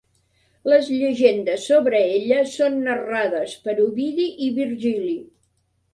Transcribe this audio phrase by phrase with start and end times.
[0.71, 5.15] Les llegendes sobre ella són narrades per Ovidi i Virgili.